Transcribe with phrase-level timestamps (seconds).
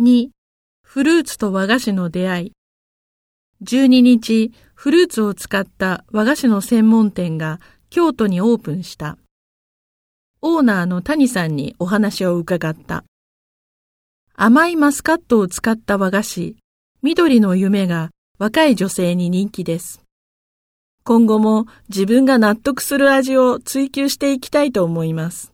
[0.00, 0.30] 2、
[0.82, 2.52] フルーツと和菓子の出会い。
[3.62, 9.18] 12日、フルーツを使った和菓子の専門店が京都にオープンした。
[10.40, 13.04] オーナーの谷さんにお話を伺った。
[14.34, 16.56] 甘いマスカットを使った和菓子、
[17.02, 18.08] 緑の夢が
[18.38, 20.02] 若い女性に人気です。
[21.04, 25.52] 今後も自分が納得する味を追求していきたいと思います。